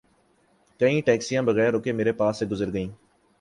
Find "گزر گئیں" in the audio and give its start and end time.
2.51-2.89